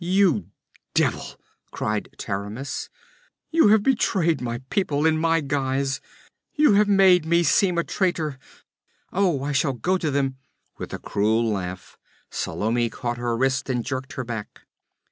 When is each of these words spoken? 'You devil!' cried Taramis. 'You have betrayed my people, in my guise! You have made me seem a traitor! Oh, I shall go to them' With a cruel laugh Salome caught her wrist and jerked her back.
'You 0.03 0.47
devil!' 0.95 1.39
cried 1.69 2.09
Taramis. 2.17 2.89
'You 3.51 3.67
have 3.67 3.83
betrayed 3.83 4.41
my 4.41 4.57
people, 4.71 5.05
in 5.05 5.19
my 5.19 5.41
guise! 5.41 6.01
You 6.55 6.73
have 6.73 6.87
made 6.87 7.23
me 7.23 7.43
seem 7.43 7.77
a 7.77 7.83
traitor! 7.83 8.39
Oh, 9.13 9.43
I 9.43 9.51
shall 9.51 9.73
go 9.73 9.99
to 9.99 10.09
them' 10.09 10.37
With 10.79 10.91
a 10.91 10.97
cruel 10.97 11.47
laugh 11.47 11.99
Salome 12.31 12.89
caught 12.89 13.17
her 13.19 13.37
wrist 13.37 13.69
and 13.69 13.85
jerked 13.85 14.13
her 14.13 14.23
back. 14.23 14.61